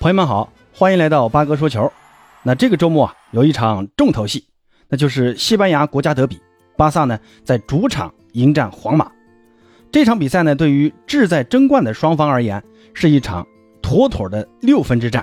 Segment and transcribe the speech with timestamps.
[0.00, 1.92] 朋友们好，欢迎来到八哥说球。
[2.42, 4.42] 那这个周末啊，有一场重头戏，
[4.88, 6.40] 那就是西班牙国家德比，
[6.74, 9.12] 巴萨呢在主场迎战皇马。
[9.92, 12.64] 这场比赛呢，对于志在争冠的双方而言，
[12.94, 13.46] 是一场
[13.82, 15.22] 妥妥的六分之战。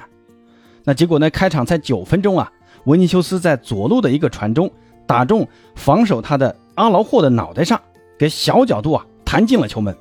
[0.84, 2.48] 那结果呢，开场才九分钟啊，
[2.86, 4.70] 维尼修斯在左路的一个传中，
[5.08, 7.82] 打中防守他的阿劳霍的脑袋上，
[8.16, 9.98] 给小角度啊弹进了球门。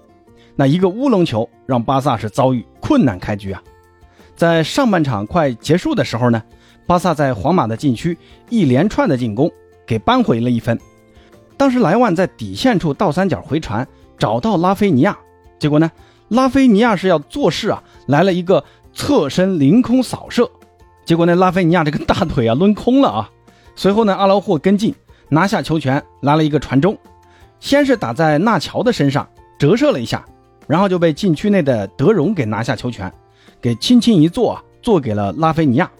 [0.54, 3.62] 那一个乌龙球，让巴萨是遭遇困难开局啊。
[4.36, 6.42] 在上半场快结束的时候呢，
[6.86, 8.16] 巴萨在皇马的禁区
[8.50, 9.50] 一连串的进攻
[9.86, 10.78] 给扳回了一分。
[11.56, 13.86] 当时莱万在底线处倒三角回传
[14.18, 15.16] 找到拉菲尼亚，
[15.58, 15.90] 结果呢，
[16.28, 18.62] 拉菲尼亚是要做事啊，来了一个
[18.92, 20.50] 侧身凌空扫射，
[21.06, 23.30] 结果呢，拉菲尼亚这个大腿啊抡空了啊。
[23.74, 24.94] 随后呢，阿劳霍跟进
[25.30, 26.96] 拿下球权，来了一个传中，
[27.58, 29.26] 先是打在纳乔的身上
[29.58, 30.22] 折射了一下，
[30.66, 33.10] 然后就被禁区内的德容给拿下球权。
[33.60, 35.90] 给轻轻一坐啊，做给了拉菲尼亚，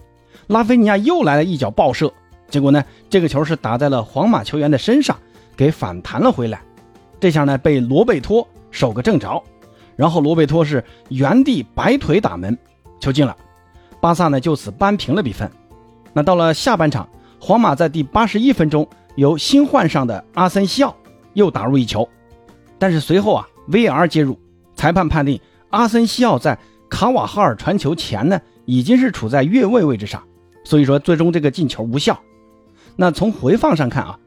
[0.47, 2.11] 拉菲尼亚又来了一脚爆射，
[2.49, 5.17] 结果呢，这个球是打在了皇马球员的身上，
[5.55, 6.61] 给反弹了回来。
[7.19, 9.43] 这下呢，被罗贝托守个正着，
[9.95, 12.57] 然后罗贝托是原地摆腿打门，
[12.99, 13.35] 球进了，
[13.99, 15.51] 巴萨呢就此扳平了比分。
[16.13, 20.95] 那到了下半场，皇马在第八十一分钟由新换上的阿森西奥
[21.33, 22.07] 又打入一球，
[22.79, 24.39] 但是随后啊，VAR 介入，
[24.75, 25.39] 裁判判定
[25.71, 26.57] 阿森西奥在。
[26.89, 30.23] 卡瓦哈尔传球前呢，已经是处在越位位置上，
[30.63, 32.19] 所以说最终这个进球无效。
[32.95, 34.17] 那从回放上看啊，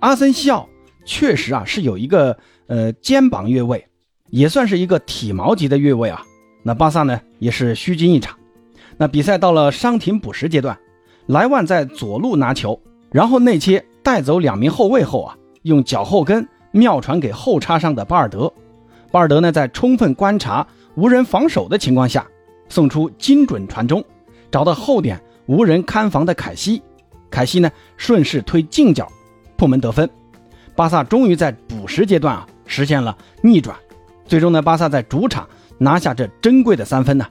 [0.00, 0.68] 阿森西奥
[1.04, 3.86] 确实啊是有一个呃肩膀越位，
[4.30, 6.22] 也算是一个体毛级的越位啊。
[6.62, 8.36] 那巴萨呢也是虚惊一场。
[8.96, 10.76] 那比赛到了伤停补时阶段，
[11.26, 12.80] 莱万在左路拿球，
[13.10, 18.52] 然后内切带走两名后卫后啊，用脚后跟妙传给后插上的巴尔德。
[19.10, 20.66] 巴尔德呢在充分观察。
[20.98, 22.26] 无人防守的情况下，
[22.68, 24.04] 送出精准传中，
[24.50, 26.82] 找到后点无人看防的凯西，
[27.30, 29.06] 凯西呢顺势推近角
[29.56, 30.10] 破门得分，
[30.74, 33.78] 巴萨终于在补时阶段啊实现了逆转，
[34.26, 37.24] 最终呢巴萨在主场拿下这珍贵的三分呢，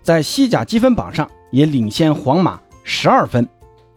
[0.00, 3.48] 在西甲积分榜上也领先皇马十二分，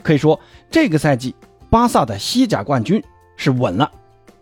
[0.02, 0.40] 可以说
[0.72, 1.36] 这个赛季
[1.70, 3.00] 巴萨的西甲冠军
[3.38, 3.92] 是稳了。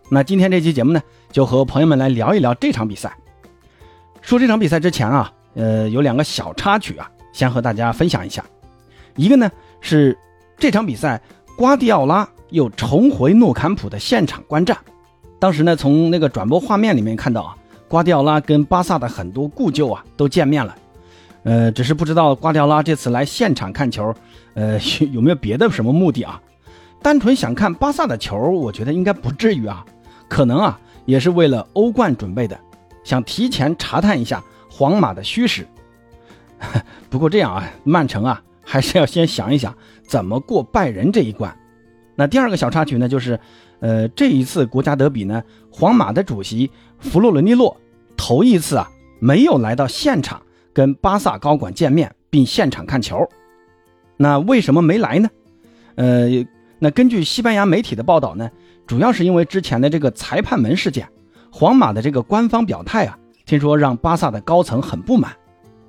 [0.08, 3.14] 那今天这期节目呢，就和朋友们来聊一聊这场比赛。
[4.20, 8.44] 说这场比赛之前啊，呃，有两个小插曲啊，先和大家分享一下。
[9.16, 9.50] 一个呢
[9.80, 10.16] 是
[10.56, 11.20] 这场比赛，
[11.56, 14.76] 瓜迪奥拉又重回诺坎普的现场观战。
[15.38, 17.56] 当时呢，从那个转播画面里面看到啊，
[17.88, 20.74] 瓜迪奥拉跟巴萨的很多故旧啊都见面了。
[21.42, 24.14] 呃，只是不知道瓜迪奥拉这次来现场看球，
[24.54, 24.78] 呃，
[25.10, 26.40] 有没有别的什么目的啊？
[27.02, 29.82] 单纯想看巴萨的球，我觉得应该不至于啊，
[30.28, 32.58] 可能啊也是为了欧冠准备的。
[33.04, 35.66] 想提前查探一下皇马的虚实，
[37.08, 41.56] 不过这样啊，曼城啊还是要先想一想怎么过拜仁这一关。
[42.14, 43.38] 那第二个小插曲呢，就是，
[43.80, 47.76] 呃，这一次国家德比呢，皇马的主席弗洛伦蒂诺
[48.16, 53.26] 头一次啊没有来到现场跟巴萨高管见面并现场看球。
[54.18, 55.28] 那为什么没来呢？
[55.94, 56.28] 呃，
[56.78, 58.50] 那根据西班牙媒体的报道呢，
[58.86, 61.08] 主要是因为之前的这个裁判门事件。
[61.52, 65.32] 皇马的这个官方表态啊，听说让巴萨的高层很不满。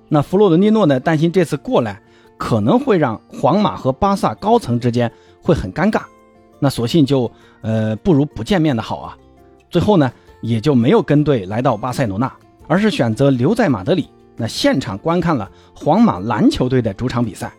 [0.09, 2.01] 那弗洛伦蒂诺呢，担心这次过来
[2.38, 5.11] 可能会让皇马和巴萨高层之间
[5.41, 6.01] 会很尴尬，
[6.59, 9.17] 那索性就呃不如不见面的好啊。
[9.69, 10.11] 最后呢，
[10.41, 12.29] 也就没有跟队来到巴塞罗那，
[12.67, 17.53] 而是选择留在马德里，那现场观看了皇马篮球队的主场比赛。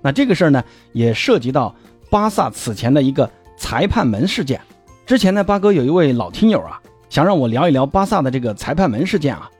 [0.00, 1.74] 那这个事儿呢，也涉及到
[2.10, 4.60] 巴萨此前的一个裁判门事件。
[5.04, 6.80] 之前呢，八哥有一位老听友啊。
[7.08, 9.50] 想让我聊一聊巴萨的这个裁判门事件啊？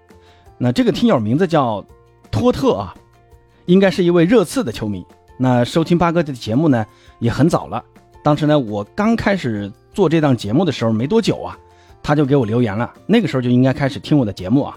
[0.58, 1.84] 那这个听友名字叫
[2.30, 2.94] 托特啊，
[3.66, 5.04] 应该是一位热刺的球迷。
[5.38, 6.84] 那收听八哥的节目呢
[7.18, 7.84] 也很早了，
[8.22, 11.58] 当时呢我刚开始做这档节目的时候没多久啊，
[12.02, 12.92] 他就给我留言了。
[13.06, 14.76] 那个时候就应该开始听我的节目啊。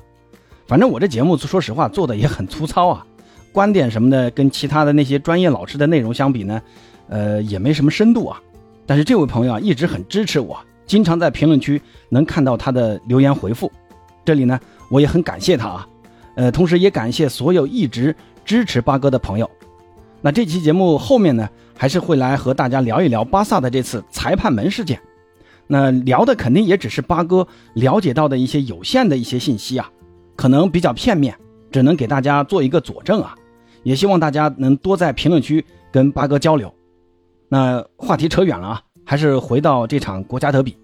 [0.67, 3.05] 反正我这节目说实话做的也很粗糙啊，
[3.51, 6.61] 观点什么的跟其他的那些专业老师的内容相比呢，
[7.07, 8.41] 呃也没什么深度啊。
[8.85, 10.59] 但是这位朋友啊一直很支持我。
[10.89, 13.71] 经常在评论区能看到他的留言回复，
[14.25, 14.59] 这里呢
[14.89, 15.87] 我也很感谢他啊，
[16.35, 18.13] 呃，同时也感谢所有一直
[18.43, 19.47] 支持八哥的朋友。
[20.19, 21.47] 那这期节目后面呢，
[21.77, 24.99] 还是会来和大家聊一聊巴萨的这次裁判门事件。
[25.67, 29.87] 那聊的肯定也只是八哥了解到的一些有限的一些信息啊，
[30.35, 31.37] 可能比较片面，
[31.71, 33.35] 只能给大家做一个佐证啊。
[33.83, 36.73] 也希望大家能多在评论区跟八哥交流。
[37.47, 38.81] 那话题扯远了啊。
[39.09, 40.77] 还是回到这场国家德比，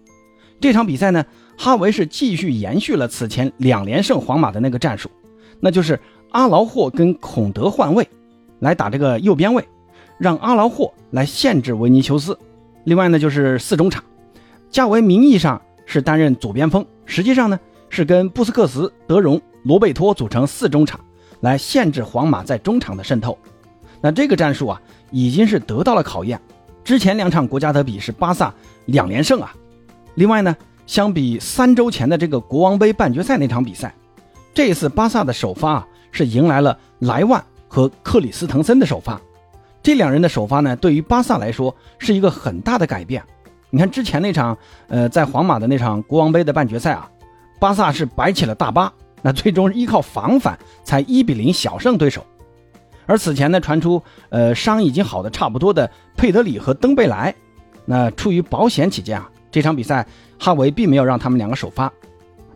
[0.59, 1.23] 这场比赛呢，
[1.55, 5.11] 哈维是继续延续了此前两连胜皇马的那个战术，
[5.59, 5.99] 那就是
[6.31, 8.09] 阿劳霍跟孔德换位，
[8.61, 9.63] 来打这个右边位，
[10.17, 12.35] 让阿劳霍来限制维尼修斯。
[12.85, 14.03] 另外呢，就是四中场，
[14.71, 20.99] 加维名义上是担任左边锋，实际上呢是跟布斯克茨、德容、罗贝托组成四中场，
[21.41, 23.37] 来限制皇马在中场的渗透。
[24.01, 24.81] 那这个战术啊，
[25.11, 26.41] 已经是得到了考验。
[26.85, 28.53] 之前两场国家德比是巴萨
[28.85, 29.51] 两连胜啊。
[30.13, 30.55] 另外呢，
[30.85, 33.93] 相比三周前的这个国王杯半决赛那场比赛，
[34.53, 39.19] 这一次巴萨的首发啊是迎来了莱万和克里斯滕森的首发。
[39.81, 43.21] 这两人的首发呢，对于巴萨来说是一个很大的改变。
[43.71, 44.55] 你看之前那场，
[44.87, 47.09] 呃，在皇马的那场国王杯的半决赛啊，
[47.59, 48.93] 巴萨是摆起了大巴，
[49.23, 52.23] 那最终依靠防反才一比零小胜对手。
[53.05, 57.33] 而此前呢，传出呃伤已经好的差不多的佩德里和登贝莱，
[57.85, 60.05] 那出于保险起见啊，这场比赛
[60.39, 61.91] 哈维并没有让他们两个首发。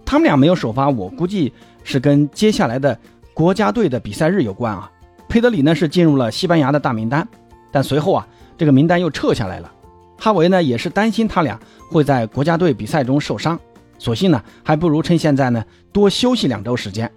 [0.05, 1.53] 他们俩没有首发，我估计
[1.83, 2.97] 是跟接下来的
[3.33, 4.91] 国家队的比赛日有关啊。
[5.27, 7.27] 佩德里呢是进入了西班牙的大名单，
[7.71, 9.71] 但随后啊这个名单又撤下来了。
[10.17, 11.59] 哈维呢也是担心他俩
[11.91, 13.59] 会在国家队比赛中受伤，
[13.99, 15.63] 索性呢还不如趁现在呢
[15.93, 17.09] 多休息两周时间。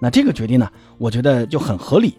[0.00, 0.68] 那这个决定呢，
[0.98, 2.18] 我觉得就很合理。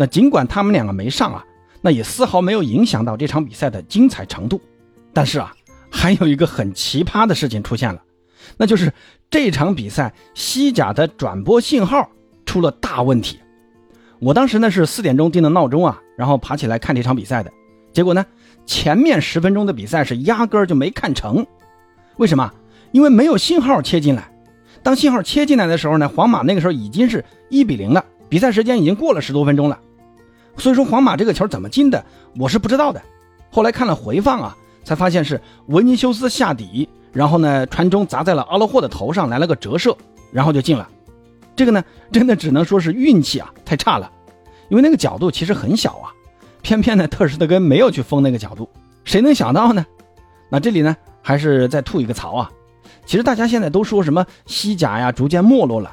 [0.00, 1.44] 那尽管他们两个没上啊，
[1.82, 4.58] 那也丝毫没有影响到这场比赛的精彩程度。
[5.12, 5.52] 但是啊，
[5.90, 8.00] 还有一个很奇葩的事情出现了，
[8.56, 8.90] 那就是
[9.28, 12.08] 这场比赛西甲的转播信号
[12.46, 13.40] 出了大问题。
[14.20, 17.52] 我当时呢是四点钟定的闹钟啊，然后爬起来看这场比赛的。
[17.92, 18.24] 结果呢，
[18.64, 21.46] 前面十分钟的比赛是压根儿就没看成。
[22.16, 22.50] 为什么？
[22.92, 24.32] 因为没有信号切进来。
[24.82, 29.78] 当信号切进来的时候呢，皇马那个时候已经是一比零了，比赛时间已经过了十多分钟了。
[30.60, 32.04] 所以说皇马这个球怎么进的，
[32.38, 33.00] 我是不知道的。
[33.50, 39.96] 后来看了回放啊，才发现是维尼修斯下底，然后呢传中砸在了阿罗霍的头上，来了个折射，
[40.30, 40.86] 然后就进了。
[41.56, 44.10] 这个呢， 真的只能说是运气啊太差了，
[44.68, 46.12] 因为那个角度其实很小啊，
[46.60, 48.68] 偏偏呢特施特根没有去封那个角度，
[49.04, 49.84] 谁能想到呢？
[50.50, 52.50] 那这里呢还是再吐一个槽啊。
[53.06, 55.92] 其实大家现在都说什么西甲呀逐渐没落了，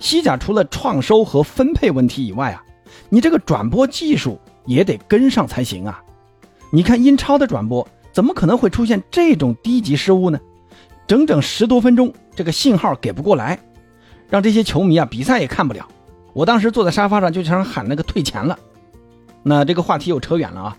[0.00, 2.64] 西甲除了创收和分配问题以外啊。
[3.08, 6.02] 你这个转播技术也得跟上才行啊！
[6.70, 10.38] 你看英超的转播怎么可能会出现这种低级失误呢？
[11.06, 13.58] 整整十多分钟，这个信号给不过来，
[14.28, 15.88] 让这些球迷啊比赛也看不了。
[16.34, 18.58] 我当时坐在沙发上就想喊那个退钱了。
[19.42, 20.76] 那这个话题又扯远了啊！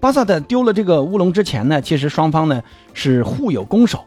[0.00, 2.62] 巴萨在丢了这个乌龙之前呢，其实双方呢
[2.94, 4.02] 是互有攻守。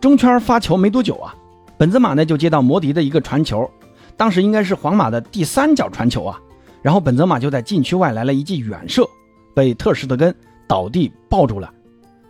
[0.00, 1.34] 中圈发球没多久啊，
[1.78, 3.70] 本泽马呢就接到摩迪的一个传球，
[4.16, 6.40] 当时应该是皇马的第三脚传球啊。
[6.82, 9.08] 然后本泽马就在禁区外来了一记远射，
[9.54, 10.34] 被特施特根
[10.66, 11.72] 倒地抱住了。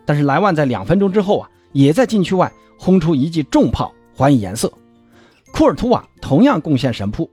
[0.05, 4.71] 但是莱万在两分钟之后啊，也在禁区外轰出一记重炮，还以颜色。
[5.53, 7.29] 库尔图瓦同样贡献神扑。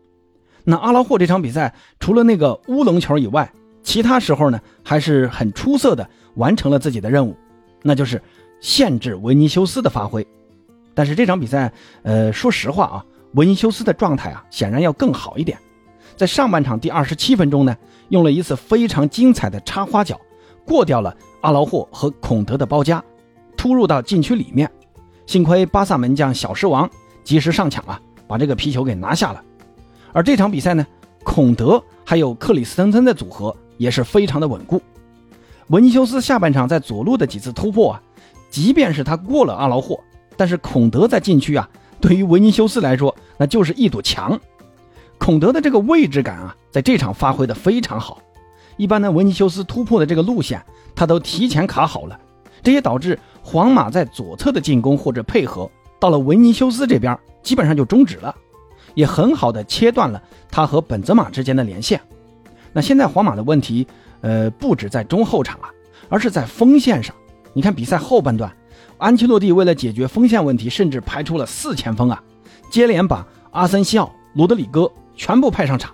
[0.65, 3.51] 那阿拉霍这场比赛除了那个乌龙球以外，
[3.83, 7.35] 其他时候呢还是很出色的完成了自己的任务，
[7.83, 8.21] 那就是
[8.61, 10.27] 限制维尼修斯的发挥。
[10.95, 11.73] 但是这场比赛，
[12.03, 13.05] 呃，说实话啊，
[13.35, 15.59] 维尼修斯的状态啊显然要更好一点。
[16.19, 17.77] 在上半场第二十七分钟呢，
[18.09, 20.21] 用了一次非常精彩的插花脚，
[20.67, 23.03] 过掉了阿劳霍和孔德的包夹，
[23.57, 24.69] 突入到禁区里面。
[25.27, 26.91] 幸亏巴萨门将小狮王
[27.23, 29.41] 及时上抢啊，把这个皮球给拿下了。
[30.13, 30.85] 而这场比赛呢，
[31.23, 34.83] 孔德还有克里斯滕森的组合也是非常的稳固。
[35.69, 38.03] 维尼修斯下半场在左路的几次突破啊，
[38.51, 40.01] 即便是他过了阿劳霍，
[40.37, 41.69] 但是孔德在禁区啊，
[42.01, 44.37] 对于维尼修斯来说那就是一堵墙。
[45.19, 48.19] 孔德的这个位置感啊，在这场发挥的非常好。
[48.77, 52.19] 一般呢，维尼修斯突破的这个路线，他都提前卡好了，
[52.63, 58.35] 这也导致皇马在左侧的进攻或者配合，到了维尼修斯这边基本上就终止了，
[58.95, 62.01] 也很好的切断了他和本泽马之间的连线。
[62.73, 63.87] 那现在皇马的问题，
[64.21, 65.69] 呃，不止在中后场啊，
[66.09, 67.15] 而是在锋线上。
[67.53, 68.51] 你看比赛后半段，
[68.97, 72.23] 安切洛蒂为了解决锋线问题，甚至排出了四前锋啊，
[72.71, 74.89] 接连把阿森西奥、罗德里戈。
[75.19, 75.93] 全部派上场，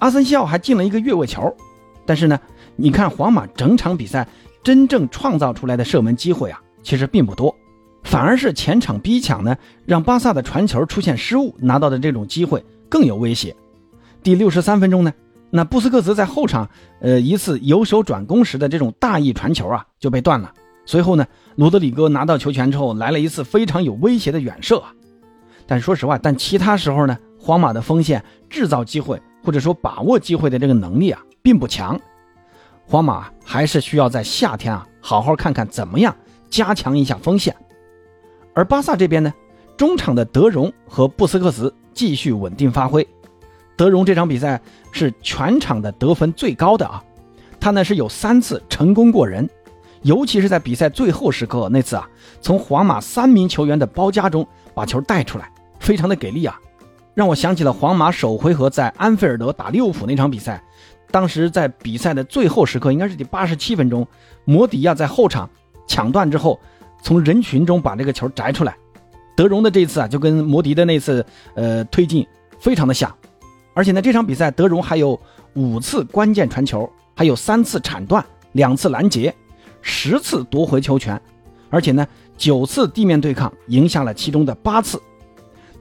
[0.00, 1.56] 阿森西奥还进了一个越位球，
[2.04, 2.38] 但是呢，
[2.76, 4.26] 你看皇马整场比赛
[4.62, 7.56] 真正创造出来的射门机会啊，其实并不多，
[8.02, 9.56] 反而是前场逼抢呢，
[9.86, 13.54] 让巴萨的传球出现失误，拿到的这种机会更有威胁。
[14.24, 15.14] 第六十三分钟呢，
[15.50, 16.68] 那布斯克茨在后场
[17.00, 20.52] 呃一次由守转攻时的这种大意传球啊就被断了，
[20.84, 24.92] 随后呢，罗德里戈拿到球权之后来了一次非常有威胁的远射啊，
[25.64, 27.16] 但说实话，但其他时候呢？
[27.42, 32.00] 皇马的锋线制造机会或者说把握机会的这个能力啊，并不强。
[32.86, 36.14] 皇马还是需要在夏天啊，好好看看怎么样
[36.48, 37.52] 加强一下锋线。
[38.54, 39.34] 而巴萨这边呢，
[39.76, 43.04] 中场的德容和布斯克茨继续稳定发挥，
[43.76, 44.60] 德容这场比赛
[44.92, 47.02] 是全场的得分最高的啊，
[47.58, 49.48] 他呢是有三次成功过人，
[50.02, 52.08] 尤其是在比赛最后时刻那次啊，
[52.40, 56.60] 从皇马三名球员的包夹中把球带出来，非常的给力啊，
[57.14, 60.62] 让我想起了皇马首回合在安菲尔德打利物浦那场比赛，
[61.10, 64.06] 当时在比赛的最后时刻，应该是第八十七分钟，
[64.44, 65.48] 摩迪亚在后场
[65.86, 66.58] 抢断之后，
[67.02, 68.74] 从人群中把这个球摘出来，
[69.36, 72.26] 德容的这次啊，就跟摩迪的那次呃推进
[72.58, 73.14] 非常的像。
[73.74, 75.18] 而且呢，这场比赛德容还有
[75.54, 79.34] 五次关键传球，还有三次铲断，两次拦截，
[79.82, 81.20] 十次夺回球权，
[81.68, 82.06] 而且呢，
[82.38, 84.98] 九次地面对抗赢下了其中的八次。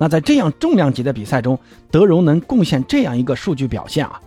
[0.01, 1.59] 那在这样重量级的比赛中，
[1.91, 4.19] 德容能贡献这样一个数据表现啊，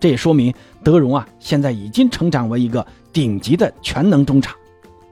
[0.00, 4.56] 这也说明德容啊现在已经成长为一个顶级的全能中场。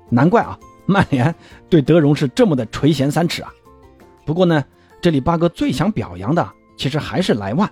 [0.08, 1.34] 难怪啊，曼联
[1.68, 3.52] 对德容是这么的垂涎三尺啊。
[4.24, 4.64] 不过呢，
[5.02, 7.70] 这里八哥最想表扬的其实还是莱万。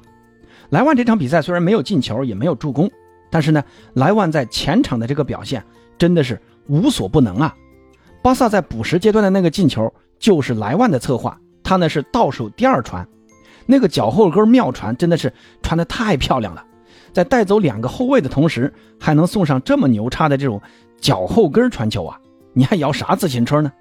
[0.69, 2.91] 莱万这场比赛虽然没有进球，也没有助攻，
[3.31, 5.65] 但是呢，莱万在前场的这个表现
[5.97, 7.57] 真的是无所不能啊！
[8.23, 13.05] 巴萨在补时阶段的那个进球就是莱万的策划，他呢是倒数第二传，
[13.67, 16.65] 那个脚后跟妙传真的是传的太漂亮了，
[17.13, 20.61] 在带走两个后卫的同时，还能送上这么牛叉的这种
[21.01, 22.21] 脚后跟传球啊！
[22.53, 23.73] 你还摇啥自行车呢？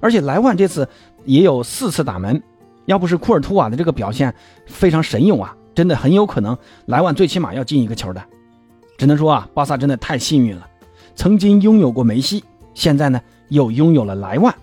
[0.00, 0.88] 而且莱万这次
[1.24, 2.42] 也有四次打门，
[2.86, 4.34] 要不是库尔图瓦的这个表现
[4.66, 5.54] 非常神勇啊！
[5.74, 8.22] 真的很有可能莱万最起码要进一个球的，
[8.98, 10.66] 只能说啊，巴萨真的太幸运了，
[11.14, 12.42] 曾经拥有过梅西，
[12.74, 14.54] 现在呢又拥有了莱万，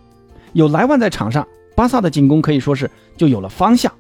[0.54, 1.48] 有莱万在场上，
[1.78, 3.94] 巴萨的进攻可以说是就有了方向。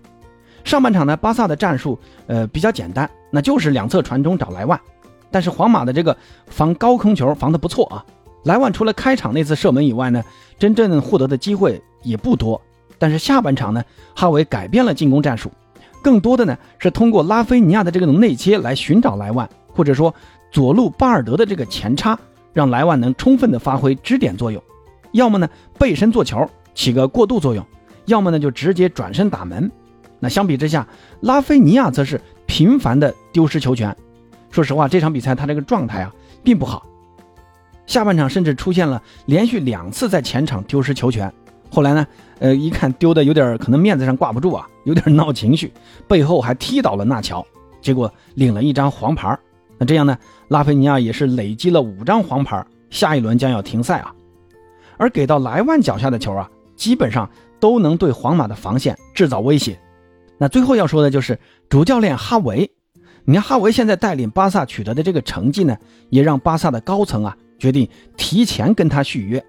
[0.63, 4.81] 上半场呢，巴萨的战术呃比较简单，那就是两侧传中找莱万，
[5.29, 6.17] 但是皇马的这个
[6.47, 8.03] 防高空球防得不错啊，
[8.45, 10.23] 莱万除了开场那次射门以外呢，
[10.57, 12.59] 真正获得的机会也不多。
[12.97, 15.51] 但是下半场呢，哈维改变了进攻战术。
[16.01, 20.11] 更多的呢是通过拉菲尼亚的这个内切来寻找莱万，或者说
[20.51, 22.17] 左路巴尔德的这个前插，
[22.53, 24.59] 让莱万能充分的发挥支点作用。
[25.11, 27.65] 要么呢背身做球起个过渡作用，
[28.05, 29.69] 要么呢就直接转身打门。
[30.19, 30.87] 那相比之下，
[31.21, 33.93] 拉菲尼亚则是频繁的丢失球权。
[34.51, 36.85] 说实话，这场比赛他这个状态啊并不好，
[37.87, 41.33] 下半场甚至出现了连续两次在前场丢失球权。
[41.71, 42.07] 后来呢？
[42.39, 45.73] 呃，一看丢的有点可能面子上挂不住啊，有点闹情绪，
[46.07, 47.43] 背后还踢倒了纳乔，
[47.81, 49.35] 结果领了一张黄牌。
[49.79, 50.15] 那这样呢，
[50.49, 54.13] 拉菲尼亚也是累积了五张黄牌，下一轮将要停赛啊。
[54.99, 57.29] 而给到莱万脚下的球啊，基本上
[57.59, 59.77] 都能对皇马的防线制造威胁。
[60.37, 62.71] 那最后要说的就是主教练哈维，
[63.25, 65.75] 你看哈维现在带领巴萨取得的这个成绩呢，
[66.09, 69.43] 也让巴萨的高层啊决定提前跟他续约。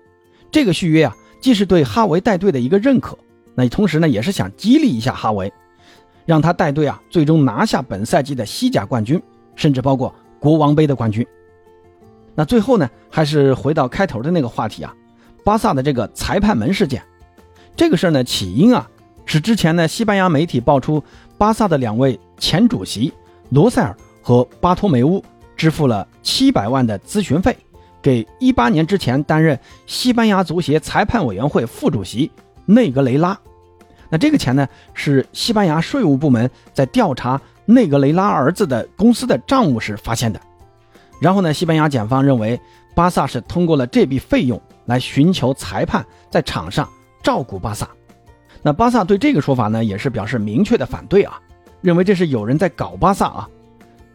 [0.51, 1.15] 这个续约啊。
[1.41, 3.17] 既是对哈维带队的一个认可，
[3.55, 5.53] 那同时呢，也是想激励一下哈维，
[6.27, 9.23] 让他带队啊，最终拿下本赛季的西甲冠军，
[9.55, 11.25] 甚至包括国王杯的冠军。
[12.35, 14.93] 那最后呢，还是回到开头的那个话题啊，
[15.45, 17.01] 巴萨的这个裁判门事件，
[17.79, 18.91] 这个事儿呢，起因啊，
[19.25, 21.01] 是之前呢，西班牙媒体爆出
[21.39, 23.13] 巴萨的两位前主席
[23.51, 25.25] 罗塞尔和巴托梅乌
[25.57, 27.57] 支付了七百万的咨询费。
[28.03, 29.57] 给一八年之前担任
[29.87, 32.29] 西班牙足协裁判委员会副主席
[32.67, 33.39] 内格雷拉，
[34.11, 40.41] 那这个钱呢是西班牙税务部门在调查内格雷拉儿子的公司的账务时发现的。
[41.21, 42.61] 然后呢，西班牙检方认为
[42.97, 46.89] 巴萨是通过了这笔费用来寻求裁判在场上
[47.29, 47.87] 照顾巴萨。
[48.63, 51.39] 那巴萨对这个说法呢也是表示明确的反对啊，
[51.83, 53.51] 认为这是有人在搞巴萨啊，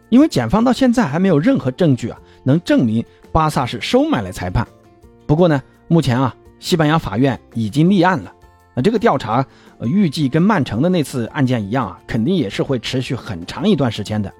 [0.08, 3.04] 因为检方到现在还没有任何证据啊能证明。
[3.30, 4.66] 巴萨是收买了裁判，
[5.26, 8.32] 不过呢，目前啊，西班牙法院已经立案了。
[8.74, 9.46] 那这个调查，
[9.78, 14.32] 呃，预计跟曼城的那次案件一样啊，肯定也是会持续很长一段时间的。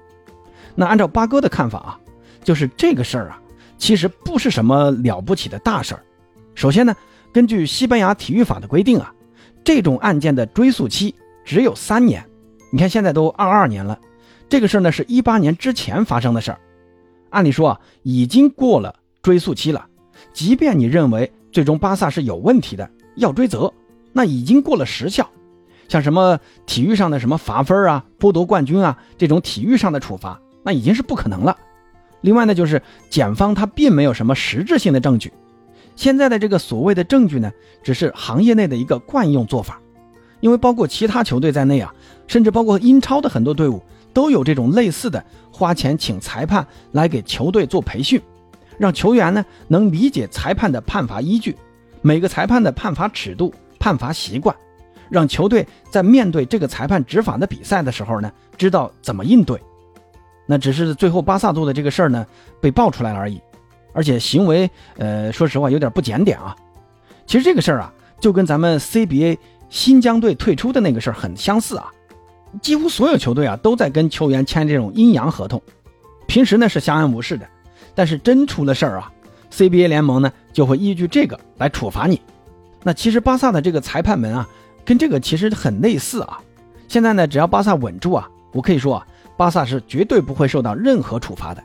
[0.75, 1.99] 那按照八哥的看法啊，
[2.43, 3.39] 就是这个事儿啊，
[3.77, 6.03] 其实不是什么了不起的大事儿。
[6.55, 6.93] 首先呢，
[7.35, 9.13] 根据西班牙体育法的规定啊，
[9.61, 11.13] 这种案件的追诉期
[11.43, 12.25] 只有三年。
[12.71, 13.99] 你看现在都二二年了，
[14.47, 16.59] 这个事儿呢是一八年之前发生的事儿。
[17.31, 19.85] 按理说啊，已经过了追诉期了。
[20.31, 23.73] 即便你认为最终巴萨是有问题的，要追责，
[24.13, 25.29] 那已经过了时效。
[25.89, 31.57] 像什么体育上的什么罚分啊、剥夺冠军啊这种体育上的处罚，那已经是不可能了。
[32.21, 35.33] 另外呢，就是检方他并没有什么实质性的证据。
[35.95, 37.51] 现在的这个所谓的证据呢，
[37.83, 39.79] 只是行业内的一个惯用做法。
[40.41, 41.93] 因为包括其他球队在内啊，
[42.27, 43.81] 甚至包括英超的很多队伍。
[44.13, 45.21] 都有这种类似的
[45.51, 48.21] 花钱请裁判来给球队做培训，
[48.77, 51.53] 让球员呢能理解裁判的判罚依据，
[52.01, 54.55] 每个裁判的判罚尺度、判罚习惯，
[55.09, 59.59] 让球队在面对这个裁判执法的比赛的时候呢，知道怎么应对。
[60.45, 62.25] 那只是最后巴萨做的这个事儿呢，
[62.61, 63.41] 被爆出来了而已，
[63.95, 66.55] 而且行为，呃，说实话有点不检点啊。
[67.25, 69.37] 其实这个事儿啊，就跟咱们 CBA
[69.69, 71.89] 新疆队退出的那个事儿很相似啊。
[72.61, 75.61] 几乎所有球队啊都在跟球员签这种阴阳合同，
[76.27, 77.47] 平时呢是相安无事的，
[77.95, 79.11] 但是真出了事儿啊
[79.51, 82.21] ，CBA 联盟呢就会依据这个来处罚你。
[82.83, 84.47] 那其实巴萨的这个裁判们啊，
[84.85, 86.39] 跟这个其实很类似啊。
[86.87, 89.07] 现在呢，只要巴萨稳住啊，我可以说啊。
[89.37, 91.61] 巴萨是绝对不会受到任何处罚的。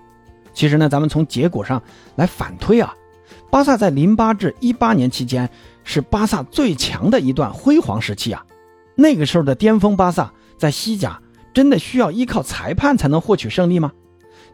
[0.61, 1.83] 其实呢，咱们从结果上
[2.17, 2.95] 来反推啊，
[3.50, 5.49] 巴萨在零八至一八年期间
[5.85, 8.45] 是巴萨最强的一段辉煌时期啊。
[8.95, 11.19] 那个时候的巅峰巴萨在西甲
[11.55, 13.90] 真的需要依靠裁判才能获取胜利吗？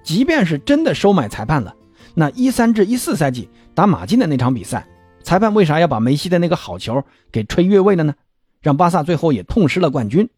[0.05, 1.75] 即便是真的收买裁判了，
[2.15, 4.87] 那一三至一四赛季打马竞的那场比赛，
[5.25, 8.15] 裁判为啥要把梅西的那个好球给吹越位了呢？
[8.61, 10.31] 让巴萨最后也痛失了冠军。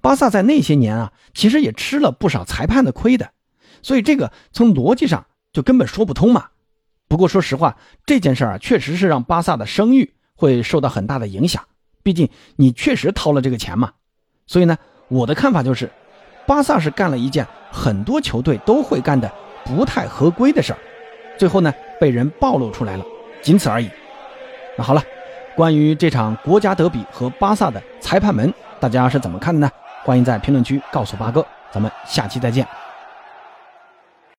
[0.00, 3.30] 巴萨在那些年啊，其实也吃了不少裁判的亏的，
[3.82, 6.46] 所以这个从逻辑上就根本说不通嘛。
[7.08, 11.64] 不过说实话，这件事儿啊，确实是让巴萨的声誉会受到很大的影响。
[12.02, 13.92] 毕竟你确实掏了这个钱嘛。
[14.46, 14.76] 所以呢，
[15.08, 15.90] 我的看法就是，
[16.46, 19.30] 巴萨是干了一件很多球队都会干的
[19.64, 20.78] 不太合规的事儿，
[21.36, 23.04] 最后呢被人暴露出来了，
[23.42, 23.90] 仅此而已。
[24.76, 25.02] 那好了，
[25.56, 29.70] 关于这场国家德比和巴萨的裁判门，大家是怎么看的呢？
[30.04, 32.66] 欢迎在评论区告诉八哥，咱们下期再见。